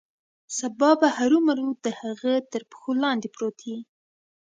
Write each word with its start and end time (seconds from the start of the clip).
سبا 0.57 0.89
به 0.99 1.07
هرومرو 1.17 1.67
د 1.85 1.87
هغه 2.01 2.33
تر 2.51 2.61
پښو 2.69 2.91
لاندې 3.03 3.27
پروت 3.35 3.59
یې. 3.69 3.79